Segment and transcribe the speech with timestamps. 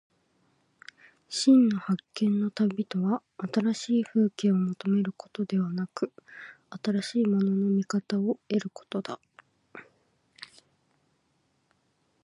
[1.29, 6.11] 真の発見の旅とは、新しい風景を求めることでなく、
[6.71, 9.19] 新しいものの見方を得ることだ。